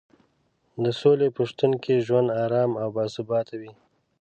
[0.83, 3.71] د سولې په شتون کې ژوند ارام او باثباته وي.